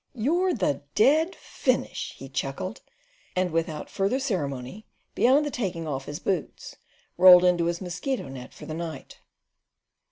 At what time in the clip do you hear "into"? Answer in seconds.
7.43-7.65